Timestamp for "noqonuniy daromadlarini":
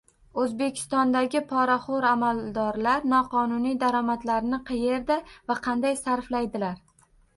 3.11-4.61